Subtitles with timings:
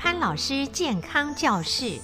[0.00, 1.98] 潘老师健康教室。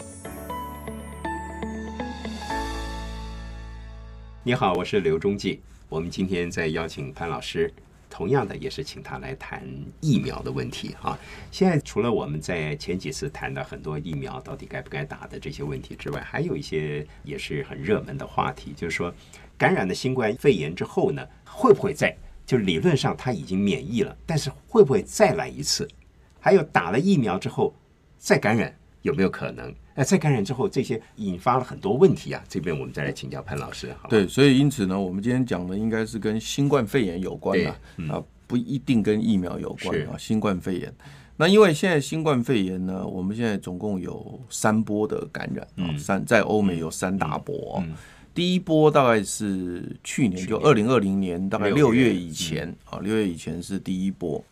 [4.43, 5.61] 你好，我是刘忠记。
[5.89, 7.73] 我们今天在邀请潘老师，
[8.11, 9.63] 同样的也是请他来谈
[10.01, 11.17] 疫苗的问题哈。
[11.53, 19.15] 现在除了我们在前几次谈的很多疫苗到底该不该打的这些问题之外，还有一些也是很热门的话题，就是说
[19.57, 25.89] 感染了新冠肺炎之后呢，会不会再就理论上他已经免疫了，但是会不会再来一次？
[26.41, 27.73] 还有打了疫苗之后
[28.25, 29.73] 再感染有没有可能？
[29.95, 32.43] 那再感染之后，这些引发了很多问题啊。
[32.49, 33.95] 这边我们再来请教潘老师。
[34.01, 40.17] 好，对，所以因此呢，我们今天讲的应该是跟新冠肺炎有关的、嗯、啊，不一定跟疫苗有关啊。
[40.19, 40.91] 新冠肺炎，
[41.37, 47.85] 那因为现在新冠肺炎呢，我们现在总共有三波的感染啊，嗯、三在欧美有三大波、
[48.35, 54.43] 第一波大概是去年，就二零二零年大概六月以前啊，六月以前是第一波。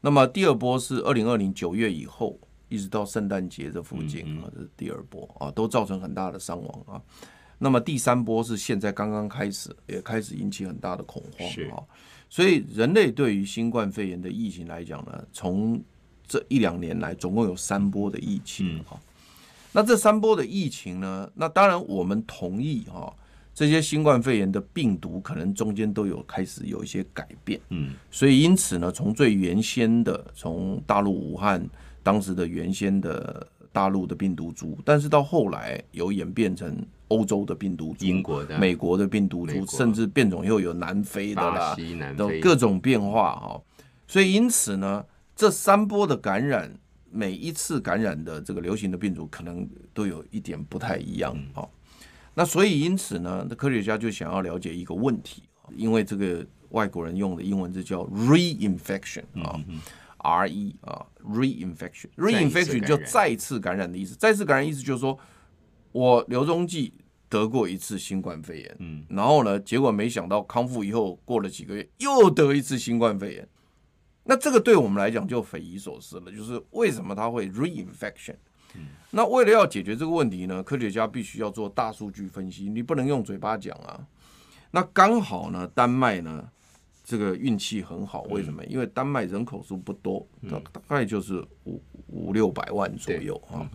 [0.00, 2.38] 那么第二波是二零二零九月以后。
[2.74, 7.00] 一直到圣诞节这附近啊，这是第二波啊，都造成很大的伤亡啊。
[7.56, 11.78] 那么第三波是现在刚刚开始，也开始引起很大的恐慌啊。
[12.28, 15.80] 所以人类对于新冠肺炎的疫情来讲呢，从
[16.26, 18.98] 这一两年来总共有三波的疫情啊。
[19.72, 23.06] 那这三波的疫情呢，那当然我们同意啊，
[23.54, 27.60] 这些新冠肺炎的病毒可能中间都有开始有一些改变。
[27.68, 31.64] 嗯，所以因此呢，从最原先的从大陆武汉。
[32.04, 36.76] 当时的原先的大陆的病毒株，但是到后来有演变成
[37.08, 41.74] 欧洲的病毒株、英国的、美国的病毒株，甚至变种又有南非的啦，
[42.16, 43.60] 都各种变化哈。
[44.06, 46.72] 所以因此呢，这三波的感染，
[47.10, 51.66] 每一次感染的这个流行的病毒可能都有一点不太一样啊。
[52.34, 55.42] 那所以因此呢，科学家就想要了解一个问题，
[55.74, 59.58] 因为这个外国人用的英文字叫 reinfection 啊。
[60.24, 64.14] R E 啊，reinfection，reinfection 就再次感染的意思。
[64.14, 65.18] 再次感染意思就是说，
[65.92, 66.94] 我刘中记
[67.28, 73.48] 得过一次新冠肺炎，嗯，然后呢，结果没想到康复以后过了几个月又得一次新冠肺炎。
[74.24, 78.36] 那这个对我们来讲就匪夷所思了，就是为什么他会 reinfection？
[78.74, 84.06] 嗯，那为了要解决这个问题呢，科学家必须要做大数据分析，你不能用嘴巴讲啊。
[84.70, 86.48] 那刚好呢，丹麦呢。
[87.04, 88.64] 这个运气很好，为什么？
[88.64, 93.70] 因为丹麦人口数不多，大大概就是五五六百万左右啊。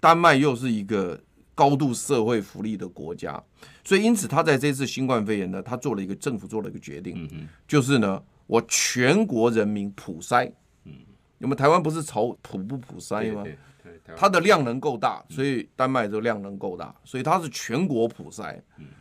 [0.00, 1.20] 丹麦又是一个
[1.56, 3.42] 高度社会福利的国家，
[3.82, 10.52] 所以因此他在这次新冠肺炎呢，他做了一个政府做了一个决定，就是呢，我全国人民普筛。
[11.38, 13.44] 那么台湾不是朝普不普筛吗？
[14.16, 18.60] 它的量能够大，所以丹麦这个量能够大，所以它是全国普筛，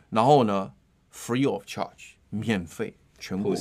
[0.10, 0.72] 然后呢
[1.14, 2.96] ，free of charge，免费。
[3.18, 3.56] 全部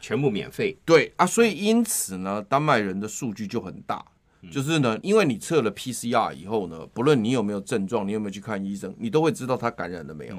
[0.00, 4.04] 全部免费，对啊，所以因此呢，丹麦人的数据就很大，
[4.50, 10.36] 就是呢，因为你测了 PCR 以后呢，不论你有没有症状，你有没有去看医生，你都会知道他感染了没有，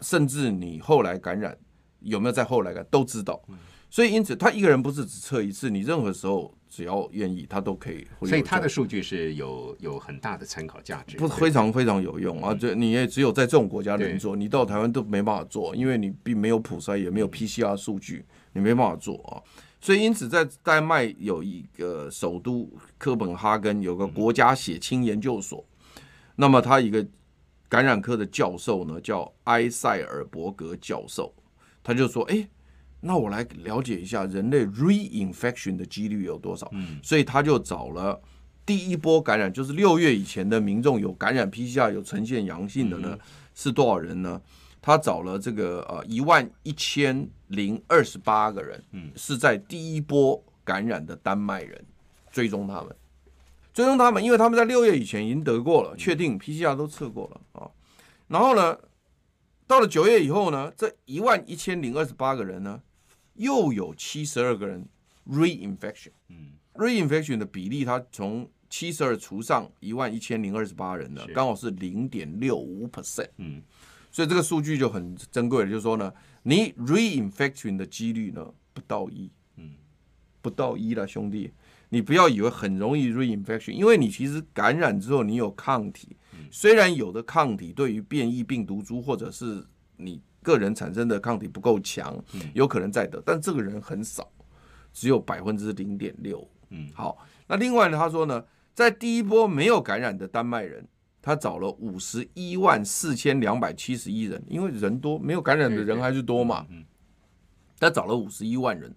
[0.00, 1.56] 甚至你后来感染
[2.00, 3.42] 有没有在后来感都知道。
[3.90, 8.06] 所以因此，他一个人不是只测一次，你任何时候只要愿意，他都可以。
[8.26, 12.54] 所以他的数据是有有很大的参考价值，不是非常非常有用啊！
[12.54, 19.40] 这你也只有在这种国家能做，你到台湾都没办法做，因为你并没有普筛，也没有 PCR 数据，你没办法做啊。
[19.80, 25.64] 所以因此，在丹麦有一个首都哥本哈根有个国家血清研究所，
[26.36, 27.04] 那么他一个
[27.70, 31.32] 感染科的教授呢，叫埃塞尔伯格教授，
[31.82, 32.46] 他就说：“哎。”
[33.00, 36.68] 那我来了解一下人类 reinfection 的几率有多少？
[36.72, 38.20] 嗯，所以他就找了
[38.66, 43.16] 第一波感染，就是六月以前的民众有感染 PCR 有呈现阳性的呢，
[43.54, 44.40] 是多少人呢？
[44.82, 51.84] 他找了这个呃一万一千零二十八个人，嗯，是在第一波感染的丹麦人，
[52.30, 52.96] 追踪他们，
[53.72, 57.70] 追踪他们，因为他们在六月以前已经得过了，确定 PCR 都测过了啊，
[58.26, 58.76] 然后呢，
[59.66, 62.80] 到了九月以后呢，这一万一千零二十八个人呢。
[63.38, 64.86] 又有七十二个人
[65.26, 73.62] reinfection，嗯，reinfection 的比例，它从七十二除上一万一千零二十八人呢，刚好是零点六五 percent，嗯，
[74.10, 76.12] 所以这个数据就很珍贵了，就是说呢，
[76.42, 79.74] 你 reinfection 的几率呢不到一，嗯，
[80.42, 81.52] 不到一了，兄弟，
[81.90, 86.16] 你不要以为很容易 reinfection，因为你其实感染之后你有抗体，
[86.50, 89.64] 虽然有的抗体对于变异病毒株或者是
[89.96, 90.20] 你。
[90.52, 92.18] 个人产生的抗体不够强，
[92.54, 94.30] 有可能再得，但这个人很少，
[94.92, 96.48] 只有百分之零点六。
[96.70, 100.86] 嗯，好，那另外呢，他说呢，在第一波没有感染的丹麦人，
[101.22, 106.66] 他找了五十一万四千两百七十一人，因为人多，没有感染的人还是多嘛。
[106.70, 106.84] 嗯，
[107.78, 108.94] 他找了五十一万人，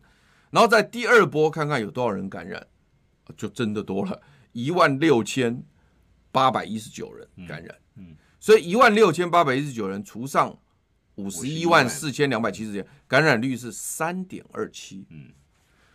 [0.49, 2.65] 然后在第二波看看有多少人感染，
[3.37, 4.21] 就真的多了，
[4.51, 5.63] 一万六千
[6.31, 10.57] 八百一十九人感染，嗯，所以一万六千八百一十九人除上
[11.15, 15.31] 五十一万四千两百七十人，感染率是三点二七，嗯，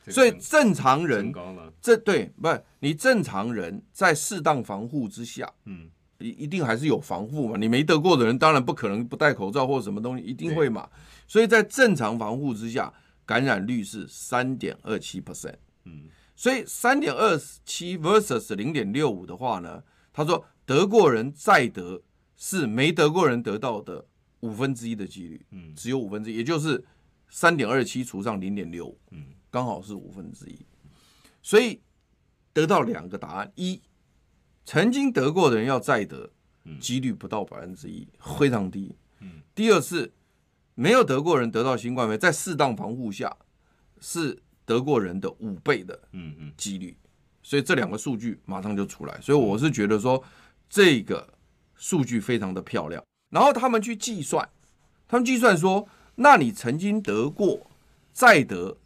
[0.09, 1.33] 所以正常人
[1.81, 5.91] 这对不是你正常人在适当防护之下，嗯。
[6.19, 7.59] 一一定还是有防护嘛？
[7.59, 10.89] 你没得过的人，当然不可能不戴口罩或什么东西，一定会嘛。
[11.29, 12.91] 所以在正常防护之下，
[13.27, 15.57] 感染率是三点二七 percent。
[15.85, 16.05] 嗯，
[16.35, 22.01] 所以三点二七 versus 零点六五的话呢，他说得过人再得
[22.35, 24.07] 是没得过人得到的
[24.41, 25.47] 五分之一的几率。
[25.51, 26.85] 嗯，只有五分之一，也就是
[27.29, 30.59] 三点二七除上零点六五，嗯，刚好是五分之一。
[31.43, 31.81] 所以
[32.53, 33.81] 得到两个答案：一。
[34.65, 36.29] 曾经得过的人要再得，
[36.81, 38.05] 几率不到百分之一，
[38.39, 38.97] 非常低。
[39.55, 40.13] 第二是
[40.75, 43.37] 没有得过人得到新冠肺炎，在适当防护下，
[44.01, 45.97] 是得过人的五倍的
[46.57, 46.99] 几率。
[47.45, 49.21] 所以这两个数据马上就出来。
[49.21, 50.21] 所以我是觉得说
[50.69, 51.33] 这个
[51.77, 53.01] 数据非常的漂亮。
[53.31, 54.49] 然后他们去计算，
[55.09, 57.71] 他们计算说，那你曾经得过
[58.13, 58.77] 再得。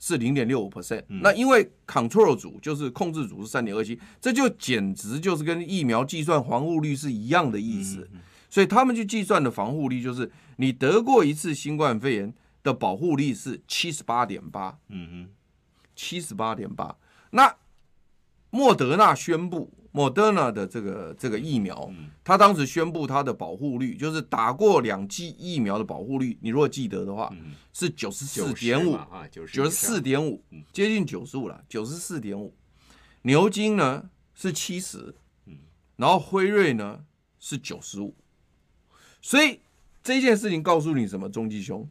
[0.00, 8.08] 是零点六五 percent，那因为 control 组就是控制组是三点二七，这就简直就是跟疫苗计算防护率是一样的意思。
[8.48, 15.28] 所以他们去计算的防护率就是你得过一次新冠肺炎的保护力是七十八点八，嗯嗯，
[15.96, 16.94] 七十八点八。
[17.30, 17.52] 那
[18.50, 19.68] 莫德纳宣布。
[19.90, 21.90] 莫德纳的这个这个疫苗，
[22.22, 27.34] 它当时宣布它的保护率，就是打过两剂疫苗的保护率，你如果记得的话，
[27.72, 28.98] 是九十四点五，
[29.30, 30.42] 九十四点五，
[30.72, 32.54] 接近九十五了，九十四点五。
[33.22, 35.14] 牛津呢是七十，
[35.96, 37.00] 然后辉瑞呢
[37.38, 38.14] 是九十五，
[39.20, 39.60] 所以
[40.02, 41.88] 这件事情告诉你什么，中继兄？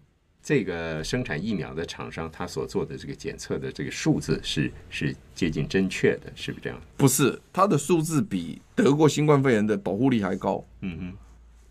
[0.47, 6.81] 这个生产疫苗的厂商，他所做的这个检测的这个数字是是接近正确的，是不是这样？
[6.95, 10.65] 不是，它的数字比得过新冠肺炎的保护力还高。
[10.79, 11.17] 嗯哼，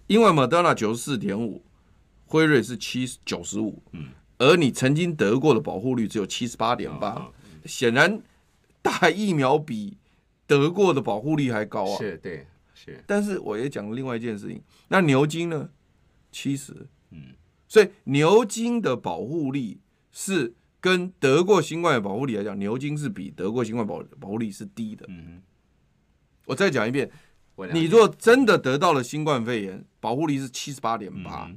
[0.09, 1.63] 因为莫德纳九十四点五，
[2.27, 7.33] 辉瑞是七九十五，嗯，而你曾经得过的保护率只有七十八点八，
[7.65, 8.21] 显然
[8.83, 9.97] 打疫苗比
[10.47, 11.97] 得过的保护力还高啊。
[11.97, 13.03] 是，对，是。
[13.07, 15.71] 但是我也讲了另外一件事情，那牛津呢？
[16.31, 16.75] 七十，
[17.11, 17.33] 嗯。
[17.69, 19.81] 所以牛津的保护力
[20.13, 25.05] 是跟得过新冠的保护力来讲，牛津是比得过新冠保保护力是低的。
[25.09, 25.43] 嗯，
[26.45, 27.11] 我再讲一遍，
[27.73, 31.51] 你若真的得到了新冠肺炎，保护力是七十八点八，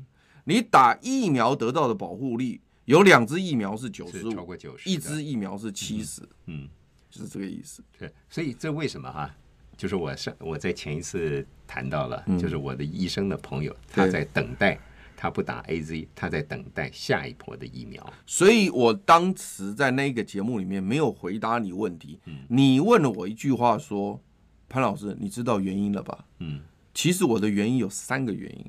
[0.45, 6.23] 你打疫苗得到的保护力有两支疫苗是九十五，一支疫苗是七十。
[6.47, 6.67] 嗯，
[7.11, 7.83] 就是这个意思。
[8.00, 9.29] 对，所以这为什么哈？
[9.77, 14.79] 就是我上我在前一次谈到了，就是我的医生的朋友他在等待。
[15.21, 18.01] 他不打 AZ，他在等待下一波的疫苗。
[18.25, 22.21] 所以我当时在那个节目里面没有回答你问题。
[22.24, 24.24] 嗯，你问了我一句话说
[24.69, 26.62] ：“潘老师，你知道原因了吧？”嗯，
[26.94, 28.66] 其实我的原因有三个原因。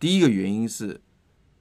[0.00, 1.00] 第一个原因是，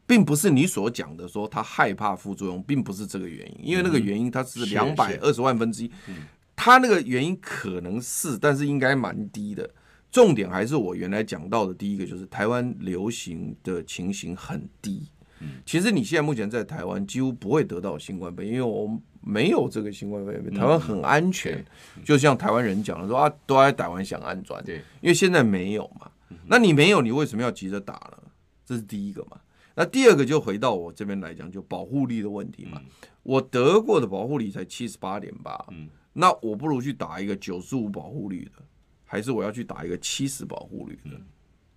[0.07, 5.91] 并不是你所讲的说他害怕副作用，并不是这个原因，因为那个原因它是两百二十万分之一。
[6.07, 6.15] 嗯，
[6.55, 9.69] 他那个原因可能是，但是应该蛮低的。
[10.13, 15.09] 重点还是我原来讲到的第一个，就是台湾流行的情形很低。
[15.39, 21.65] 嗯，其实你现在目前在台湾几乎不会得到新冠肺炎，因为我们没有这个新冠肺炎，台湾很安全。
[22.05, 26.11] 就像台湾人讲的说啊，都在台湾想安装，对，因为现在没有嘛。
[26.45, 28.17] 那你没有，你为什么要急着打呢？
[28.63, 29.41] 这是第一个嘛。
[29.73, 32.79] 那第二个就回到我这边来讲，就保护力的问题嘛。
[33.23, 38.63] 我得过的保护力才七十八点八，嗯，那我不如去打一个九十五保护率的。
[39.13, 41.11] 还是我要去打一个七十保护率的，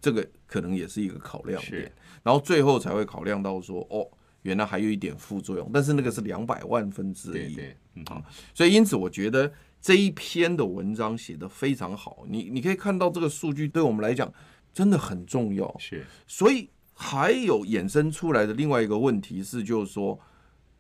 [0.01, 4.09] 这个可能也是一个考量点，然后最后才会考量到说，哦，
[4.41, 7.61] 原来还有一点副作用，但是那个是两百万分之一，
[8.07, 8.25] 啊，
[8.55, 9.53] 所以因此我觉得
[9.83, 14.33] 这一篇的文章写得非常好，你你可以看到这个数据对我们来讲
[14.73, 20.19] 真的很重要，是，所以还有衍生出来的另外一个问题是，就是说，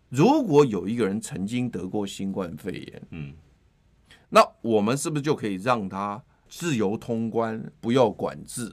[0.08, 3.34] 如果有一个人曾经得过新冠肺炎，嗯，
[4.30, 6.25] 那我们是不是就可以让他？
[6.49, 8.73] 自由通关，不要管制，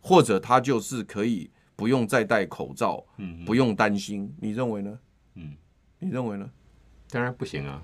[0.00, 4.32] 或者他就是可以不用再戴口罩，嗯，不用担心。
[4.40, 4.98] 你认为呢？
[5.34, 5.54] 嗯，
[5.98, 6.50] 你认为呢？
[7.10, 7.82] 当然不行啊。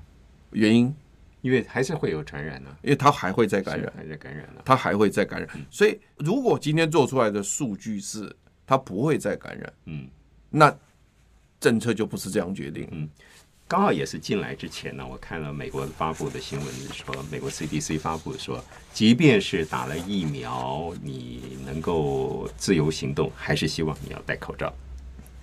[0.52, 0.94] 原因，
[1.42, 5.66] 因为还是会有传染呢，因为他还会再感染，还在感染啊，他还会再感染。
[5.70, 8.34] 所以，如果今天做出来的数据是
[8.66, 10.08] 他不会再感染，嗯，
[10.50, 10.74] 那
[11.60, 13.08] 政策就不是这样决定，嗯。
[13.68, 24.72] 刚好也是进来之前呢，我看了美国发布的新闻，说美国 CDC 发布说，即便是打了疫苗，你能够自由行动，还是希望你要戴口罩，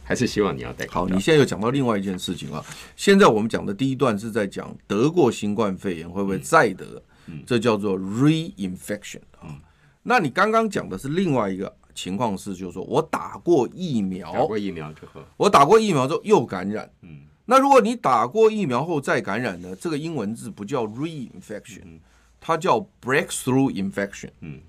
[0.03, 0.99] 还是希望你要戴口罩。
[1.01, 2.65] 好，你现在又讲到另外一件事情啊。
[2.95, 6.99] 现在我们讲的第一段是在讲得过新冠肺炎会不会再得，
[7.45, 9.53] 这叫做 reinfection 啊。
[10.01, 16.91] 那你刚刚讲的是另外一个情况是，就是说我打过疫苗，打过疫苗之后，我打过疫苗之后又感染。
[17.03, 19.75] 嗯，那如果你打过疫苗后再感染呢？
[19.75, 21.99] 这个英文字不叫 reinfection，
[22.39, 24.31] 它叫 breakthrough infection。
[24.41, 24.61] 嗯，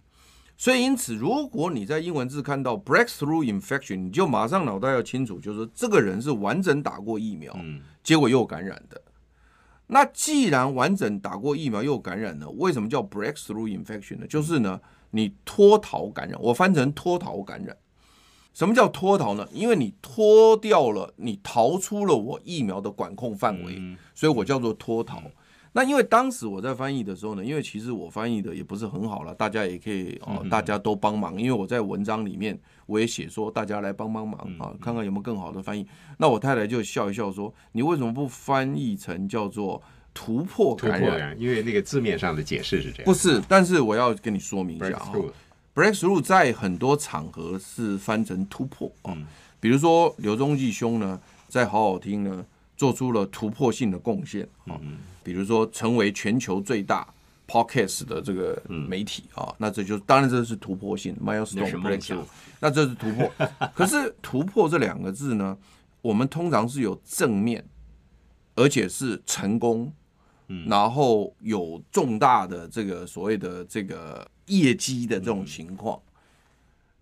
[0.56, 7.56] 所以因此，如果你在英文字看到 breakthrough infection，你就马上脑袋要清楚，就是说这个人是完整打过疫苗，
[8.02, 9.00] 结果又感染的。
[9.86, 14.26] 那既然完整打过疫苗又感染了，为什么叫 breakthrough infection 呢？
[14.26, 14.80] 就是呢。
[15.12, 17.74] 你脱逃感染，我翻成脱逃感染。
[18.56, 19.46] 什么叫脱逃呢？
[19.52, 23.78] 因为你脱掉了，你逃出了我疫苗的管控范围，
[24.14, 25.22] 所以我叫做脱逃。
[25.74, 31.38] 那因为当时我在翻译的时候呢，因为其实我翻译的也不是很好了，大家也可以哦，大家都帮忙。
[31.38, 35.86] 因为我在文章里面我也写说，大家来帮帮忙啊，看看有没有更好的翻译。
[36.16, 39.82] 那我太太就笑一笑说：“你为什么不翻译成叫做？”
[40.18, 43.04] 突破感染，因为那个字面上的解释是这样。
[43.04, 45.12] 不是，但是我要跟你说明一下啊
[45.76, 49.16] ，breakthrough 在很多场合是翻成突破啊。
[49.60, 52.44] 比如说刘宗济兄呢，在好好听呢，
[52.76, 54.80] 做出了突破性的贡献啊。
[55.22, 57.06] 比如说成为全球最大
[57.46, 62.24] podcast 的这个媒体啊，那这就当然这是突破性 milestone breakthrough，
[62.60, 63.30] 那这是突破。
[63.74, 65.56] 可是突破这两个字呢，
[66.00, 67.64] 我们通常是有正面，
[68.54, 69.92] 而且是成功。
[70.68, 76.00] 然后有重大的这个所谓的这个业绩的这种情况，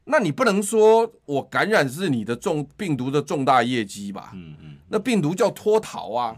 [0.05, 4.33] 那你不能说我感染是你的重病毒的重大业绩吧？
[4.35, 6.37] 嗯嗯，那病毒叫脱逃啊，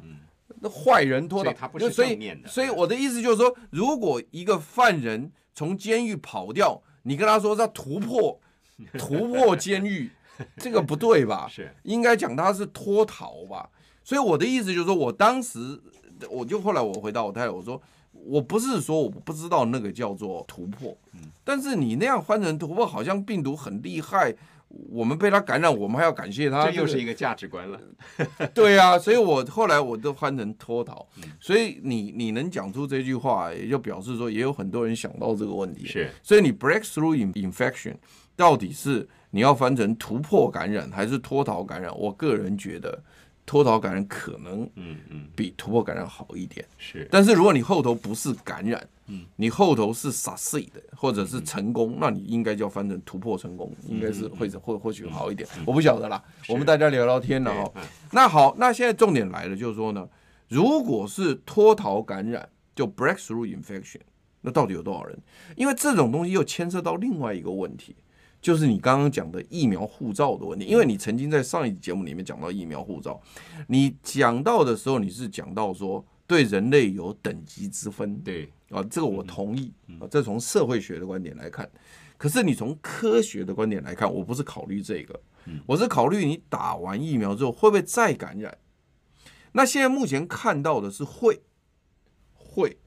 [0.61, 8.41] 那坏人脱逃，所以所以我的意思就是说，如果一个犯人从监狱跑掉，你跟他说他突破
[8.99, 10.11] 突破监狱，
[10.57, 11.47] 这个不对吧？
[11.51, 13.71] 是应该讲他是脱逃吧？
[14.03, 15.81] 所以我的意思就是说我当时。
[16.31, 17.81] 我就后来我回答我太太，我说
[18.13, 20.97] 我不是说我不知道那个叫做突破，
[21.45, 24.35] 但是你那样翻成突破，好像病毒很厉害，
[24.91, 27.79] 我们被它感染，我们还要感谢它，这又是一个价值观了。
[28.55, 31.07] 对啊，所以我后来我都翻成脱逃。
[31.39, 35.87] 所以你你能讲出这句话，也就表示说也有很多人想到这个问题。
[35.87, 37.95] 是，所以你 breakthrough infection
[38.35, 41.97] 到底是你要翻成突破感染还是脱逃感染？
[41.97, 43.03] 我个人觉得。
[43.47, 47.09] 脱逃感染可能，嗯嗯，比突破感染好一点，是。
[47.11, 55.49] 但是如果你后头不是感染，嗯，你后头是 succeed 的，或者是成功，那你应该就要翻成突破成功，应该是会或或许好一点。
[55.65, 57.73] 我不晓得啦，我们大家聊聊天了哈。
[58.11, 60.09] 那好，那现在重点来了，就是说呢，
[60.49, 64.01] 如果是脱逃感染，就 breakthrough infection，
[64.41, 65.17] 那到底有多少人？
[65.55, 67.95] 因为这种东西又牵涉到另外一个问题。
[68.47, 73.21] 就是你刚刚讲的疫苗护照的问题，因为你曾经在上一集节目里面讲到疫苗护照，
[73.67, 81.69] 你讲到的时候你是讲到说对人类有等级之分，对啊，这个我同意啊，这从社会学的观点来看，
[82.17, 85.21] 可是你从科学的观点来看，我不是考虑这个，
[85.67, 88.57] 我是考虑你打完疫苗之后会不会再感染。
[89.51, 91.43] 那现在目前看到的是会，
[92.33, 92.79] 会，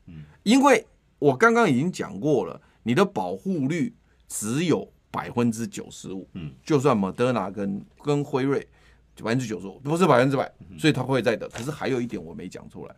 [0.43, 0.87] 因为
[1.19, 3.97] 我刚刚已经讲过了，你的保护率
[4.29, 4.93] 只有。
[5.11, 8.59] 百分之九十五，嗯，就算莫德纳跟跟辉瑞，
[9.15, 11.49] 百分之九十五不是百分之百，所以他会在的。
[11.49, 12.95] 可是还有一点我没讲出来，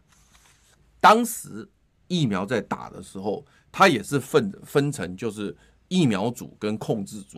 [0.99, 1.67] 当时
[2.07, 5.55] 疫苗在打的时候，它也是分分成就是
[5.87, 7.37] 疫苗组跟控制组，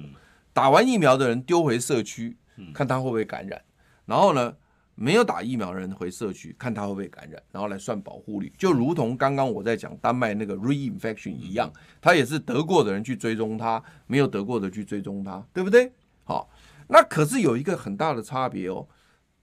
[0.52, 2.36] 打完疫苗的人丢回社区，
[2.74, 3.62] 看他会不会感染，
[4.06, 4.56] 然后呢，
[4.96, 15.92] 没有打疫苗的人回社区，看他会不会感染，然后来算保护率，就如同刚刚我在讲丹麦那个 reinfection 一样，他也是得过的人去追踪他，没有得过的去追踪他，对不对？
[16.24, 16.50] 好，
[16.88, 18.88] 那可是有一个很大的差别哦，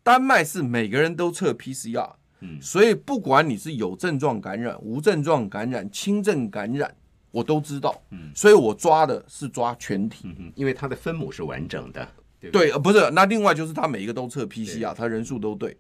[0.03, 6.95] 丹麦是每个人都测 PCR，嗯，所以不管你是有症状感染、无症状感染、轻症感染，
[7.33, 12.09] 我都知道，嗯，所以我抓的是抓全体，嗯，因为它的分母是完整的。
[12.53, 15.77] 对，呃，不是，那另外就是他每一个都测 PCR，他人数都对。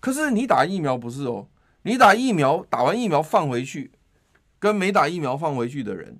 [0.00, 1.48] 可是你打疫苗不是哦，
[1.82, 3.90] 你打疫苗打完疫苗放回去，
[4.58, 6.18] 跟没打疫苗放回去的人，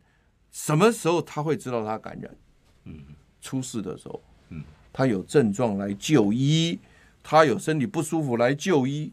[0.50, 2.36] 什么时候他会知道他感染？
[2.84, 2.98] 嗯，
[3.40, 6.78] 出事的时候，嗯，他有症状来就医，
[7.22, 9.12] 他有身体不舒服来就医。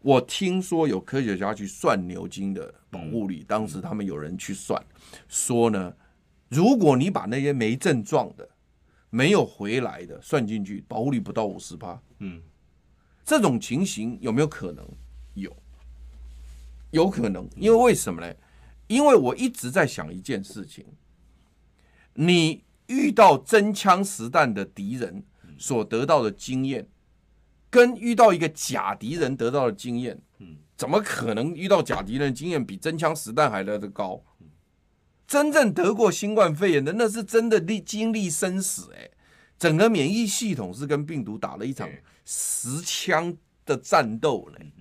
[0.00, 4.80] 我听说有科学家去算牛津的保护率，当时他们有人去算，
[5.28, 5.92] 说呢，
[6.48, 8.48] 如果你把那些没症状的
[9.10, 12.00] 没有回来的算进去，保护率不到五十趴。
[12.18, 12.42] 嗯，
[13.24, 14.86] 这种情形有没有可能？
[15.34, 15.56] 有，
[16.90, 17.48] 有可能。
[17.56, 18.34] 因为为什么呢？
[18.86, 20.84] 因为我一直在想一件事情：
[22.14, 25.24] 你遇到真枪实弹的敌人
[25.58, 26.88] 所得到的经验，
[27.70, 34.22] 跟遇到一个假敌人得到的经验，嗯怎么可能遇到假敌人经验比真枪实弹还来得高？
[35.28, 39.10] 真正得过新冠肺炎的，那是真的历经历生死哎、欸，
[39.58, 41.86] 整个免疫系统是跟病毒打了一场
[42.24, 44.72] 实枪的战斗嘞。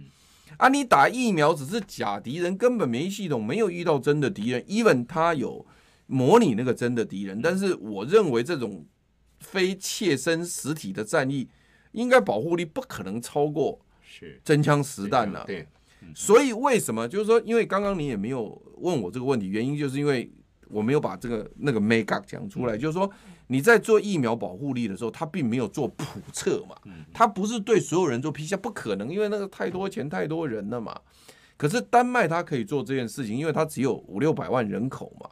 [0.55, 5.63] 啊，你打疫苗只是假敌人，根本免疫系统没有遇到真的敌人，even 他有
[6.07, 8.85] 模拟那个真的敌人，但是我认为这种
[9.39, 11.49] 非切身实体的战役，
[11.91, 14.41] 应该保护力不可能超过是。
[14.45, 15.43] 真枪实弹了。
[15.45, 15.67] 对，
[16.15, 17.07] 所以为什么？
[17.07, 20.31] 就是说，因为刚刚你也没有问我这个问题，原因就是因为。
[20.69, 23.09] 我没有把这个那个 make up 讲出来，就是说
[23.47, 26.75] 你在做疫苗保护力的时候，它并没有做普测嘛，
[27.13, 30.99] 它不是对所有人做 PCR，不可能，因为那个太多钱太多人了嘛。
[31.55, 35.29] 可是丹麦它可以做这件事情，因为它只有五六百万人口嘛，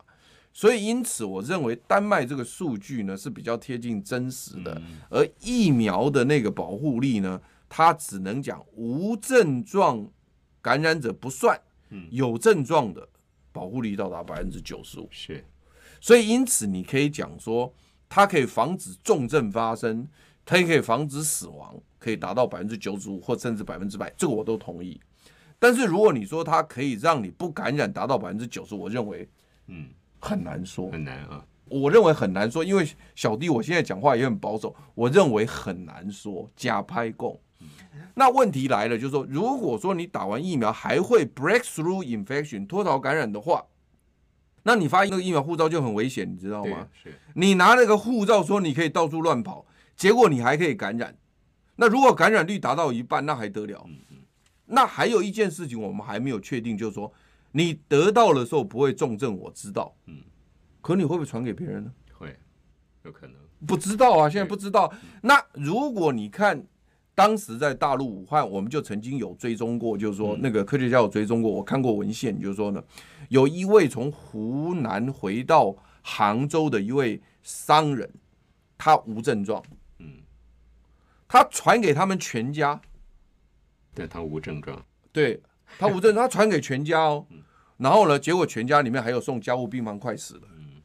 [0.54, 10.08] 所以因此我认为丹麦这个数据呢是比较贴近真实的，而疫苗的那个保护力呢，它只能讲无症状
[10.66, 11.62] 感染者不算，
[12.10, 13.08] 有症状的。
[13.52, 15.46] 保护力到达百分之九十五，是，
[16.02, 17.72] 所以因此你可以讲说，
[18.10, 20.06] 它可以防止重症发生，
[20.44, 25.00] 它也可以防止死亡，可以达到百分之九十五或甚至百分之百，这个我都同意。
[25.58, 29.30] 但是如果你说它可以让你不感染达到百分之九十，我认为，
[29.68, 29.88] 嗯，
[30.20, 31.46] 很难说，很难啊。
[31.70, 37.40] 我认为很难说，因为小弟我现在讲话也很保守，我认为很难说，假拍供。
[38.18, 43.66] 那问题来了，就是说，如果说你打完疫苗还会 breakthrough infection 脱逃感染的话，
[44.64, 46.88] 那你发那个疫苗护照就很危险，你知道吗？
[47.04, 49.66] 是你拿那个护照说你可以到处乱跑，
[49.98, 51.18] 结果你还可以感染。
[51.76, 53.86] 那如果感染率达到一半，那还得了？
[54.68, 57.12] 那还有一件事情我们还没有确定，就是说
[57.52, 59.94] 你得到的时候不会重症，我知道。
[60.06, 60.20] 嗯
[60.82, 61.92] 可你会不会传给别人呢？
[62.14, 62.40] 会，
[63.04, 63.36] 有可能。
[63.68, 64.94] 不知道啊，现在不知道。
[65.22, 66.66] 那如果你看。
[67.16, 72.84] 当时在大陆武汉，我们就曾经有追踪过，就是说那个科学家有追踪过，我看过文献，就是说呢，
[73.30, 78.14] 有一位从湖南回到杭州的一位商人，
[78.78, 79.64] 他无症状，
[80.00, 80.24] 嗯，
[81.26, 82.82] 他传给他们全家，
[83.94, 85.42] 对，他无症状，对，
[85.80, 87.26] 他无症状， 他传给全家哦，
[87.78, 90.82] 然后呢，结果全家里面还有送家务病房，快死了，嗯，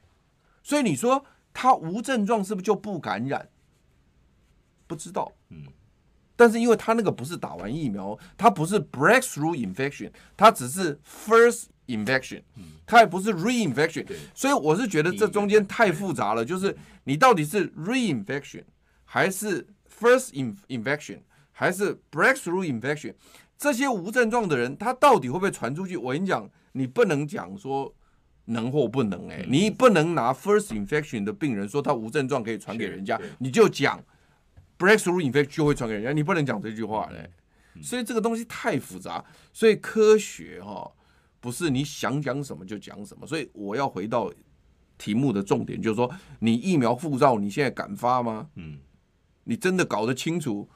[0.63, 3.49] 所以你说他无症状是不是就不感染？
[4.87, 5.65] 不知道，嗯。
[6.41, 12.41] 但是因为他那个不是打完疫苗，他不是 breakthrough infection，他只是 first infection，
[12.87, 16.75] 他也不是 reinfection，所以我是觉得这中间太复杂了，就是
[17.05, 18.63] 你到底是 reinfection
[19.05, 19.67] 还是
[20.01, 20.31] first
[20.69, 21.19] infection
[21.53, 23.13] 还是 breakthrough infection，
[23.59, 25.99] 这些无症状的人他到底会不会传出去？
[25.99, 27.95] 我跟你讲，你不能讲说
[28.47, 34.03] 能或不能，哎，你不能拿 first infection 的病人说他无症状可以传给人家，你就讲。
[34.81, 37.31] Breakthrough infection 就会传给人家，你不能讲这句话嘞。
[37.83, 40.91] 所以这个东西太复杂，所以科学哈
[41.39, 43.27] 不是你想讲什么就讲什么。
[43.27, 44.33] 所以我要回到
[44.97, 48.49] 题目的重点，就是说，你疫苗护照你现在敢发吗？
[48.57, 48.79] 嗯，
[49.45, 50.67] 你真的搞得清楚？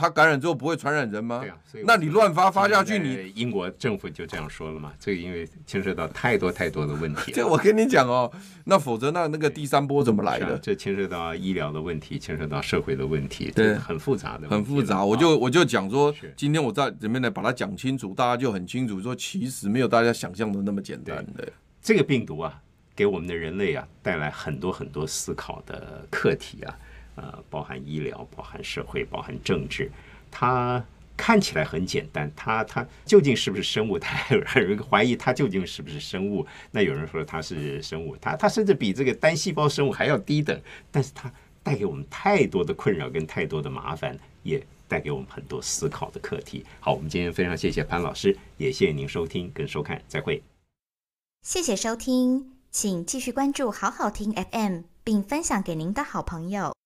[0.00, 1.40] 他感染之后不会传染人吗？
[1.40, 4.92] 对啊，那你乱发发下去，你英国政府就这样说了嘛？
[4.98, 7.32] 这个因为牵涉到太多太多的问题。
[7.32, 8.32] 这我跟你讲哦，
[8.64, 10.58] 那否则那那个第三波怎么来的？
[10.58, 15.04] 这牵涉到医疗的问题，牵涉到社会的问题，对，很复杂的，很复杂。
[15.04, 21.46] 我就我就讲说，今天我在里面呢把它讲清楚，大家就很清楚说，其实没有大家想象的那么简单的。
[21.82, 22.58] 这个病毒啊，
[22.96, 26.78] 给我们的人类啊带来很多很多思考的课题啊。
[27.20, 29.90] 呃，包含医疗，包含社会，包含政治，
[30.30, 30.82] 它
[31.18, 33.98] 看起来很简单，它它究竟是不是生物？
[34.00, 36.46] 它还有人怀疑它究竟是不是生物？
[36.70, 40.58] 那有人说它是生物，它它甚至比这个单细胞生物还要低等，
[40.90, 41.30] 但是它
[41.62, 46.64] 带给我们太多的困扰跟太多的麻烦，也带给我们很多思考的课题。
[46.80, 50.42] 好，我们今天非常谢谢潘老师，也谢谢您收听跟收看，再会。
[51.42, 56.79] 谢谢收听，请继续关注好好听 FM，并分享给您的好朋友。